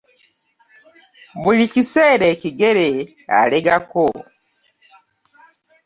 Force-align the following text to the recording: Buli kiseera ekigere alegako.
Buli 1.41 1.65
kiseera 1.73 2.25
ekigere 2.33 2.87
alegako. 3.39 4.07